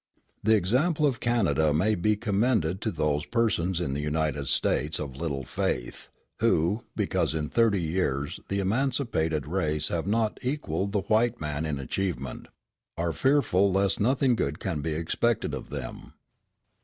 [0.41, 5.15] The example of Canada may be commended to those persons in the United States, of
[5.15, 11.39] little faith, who, because in thirty years the emancipated race have not equalled the white
[11.39, 12.47] man in achievement,
[12.97, 16.13] are fearful lest nothing good can be expected of them.